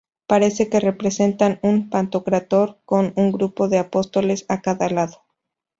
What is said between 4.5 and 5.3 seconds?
cada lado.